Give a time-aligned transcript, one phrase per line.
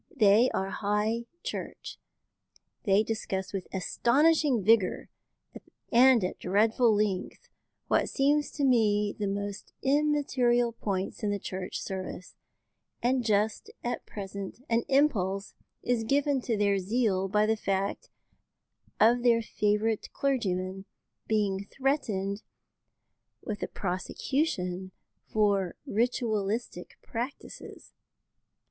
[0.15, 1.99] They are High Church.
[2.85, 5.09] They discuss with astonishing vigour
[5.91, 7.49] and at dreadful length
[7.87, 12.33] what seems to me the most immaterial points in the Church service,
[13.03, 15.53] and just at present an impulse
[15.83, 18.09] is given to their zeal by the fact
[18.99, 20.85] of their favourite clergyman
[21.27, 22.41] being threatened
[23.43, 24.91] with a prosecution
[25.31, 27.93] for ritualistic practices.